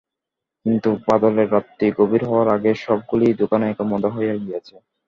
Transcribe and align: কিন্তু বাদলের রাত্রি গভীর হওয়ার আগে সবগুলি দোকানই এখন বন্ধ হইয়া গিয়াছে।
কিন্তু 0.65 0.89
বাদলের 1.07 1.47
রাত্রি 1.51 1.85
গভীর 1.99 2.23
হওয়ার 2.25 2.47
আগে 2.55 2.71
সবগুলি 2.85 3.27
দোকানই 3.41 3.71
এখন 3.71 3.85
বন্ধ 3.91 4.05
হইয়া 4.15 4.35
গিয়াছে। 4.41 4.75